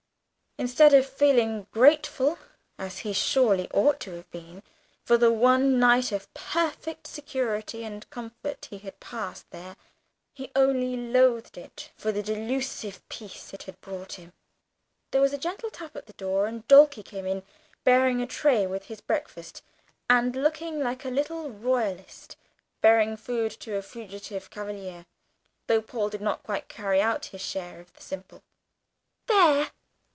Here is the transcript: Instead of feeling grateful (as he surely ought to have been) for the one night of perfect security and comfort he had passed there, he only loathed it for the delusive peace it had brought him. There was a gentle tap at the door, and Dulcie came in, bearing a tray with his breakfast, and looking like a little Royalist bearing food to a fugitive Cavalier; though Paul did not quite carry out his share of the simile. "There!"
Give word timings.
Instead 0.57 0.93
of 0.93 1.07
feeling 1.09 1.65
grateful 1.71 2.37
(as 2.77 2.99
he 2.99 3.13
surely 3.13 3.67
ought 3.71 3.99
to 4.01 4.11
have 4.11 4.29
been) 4.29 4.61
for 5.03 5.17
the 5.17 5.31
one 5.31 5.79
night 5.79 6.11
of 6.11 6.31
perfect 6.35 7.07
security 7.07 7.83
and 7.83 8.07
comfort 8.11 8.67
he 8.69 8.77
had 8.79 8.99
passed 8.99 9.49
there, 9.49 9.75
he 10.33 10.51
only 10.53 10.95
loathed 10.95 11.57
it 11.57 11.89
for 11.97 12.11
the 12.11 12.21
delusive 12.21 13.01
peace 13.09 13.53
it 13.53 13.63
had 13.63 13.79
brought 13.81 14.13
him. 14.19 14.33
There 15.09 15.21
was 15.21 15.31
a 15.33 15.37
gentle 15.37 15.71
tap 15.71 15.95
at 15.95 16.05
the 16.05 16.13
door, 16.13 16.45
and 16.47 16.67
Dulcie 16.67 17.01
came 17.01 17.25
in, 17.25 17.41
bearing 17.85 18.21
a 18.21 18.27
tray 18.27 18.67
with 18.67 18.83
his 18.85 18.99
breakfast, 19.01 19.63
and 20.09 20.35
looking 20.35 20.83
like 20.83 21.05
a 21.05 21.09
little 21.09 21.49
Royalist 21.49 22.35
bearing 22.81 23.15
food 23.17 23.51
to 23.61 23.77
a 23.77 23.81
fugitive 23.81 24.49
Cavalier; 24.51 25.07
though 25.67 25.81
Paul 25.81 26.09
did 26.09 26.21
not 26.21 26.43
quite 26.43 26.67
carry 26.67 27.01
out 27.01 27.27
his 27.27 27.41
share 27.41 27.79
of 27.79 27.91
the 27.93 28.01
simile. 28.01 28.43
"There!" 29.27 29.71